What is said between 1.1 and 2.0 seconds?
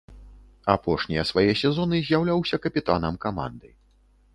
свае сезоны